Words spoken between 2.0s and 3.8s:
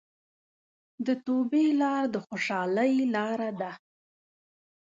د خوشحالۍ لاره ده.